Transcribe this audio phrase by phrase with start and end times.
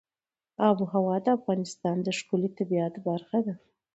[0.67, 3.53] آب وهوا د افغانستان د ښکلي طبیعت برخه ده.